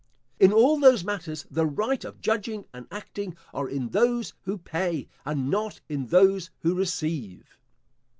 [0.39, 5.07] In all those matters the right of judging and acting are in those who pay,
[5.27, 7.55] and not in those who receive.